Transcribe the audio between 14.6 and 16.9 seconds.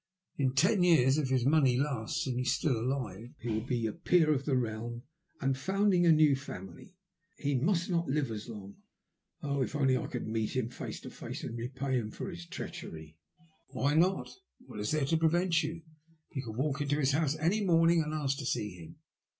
What is there to prevent you? Tou can walk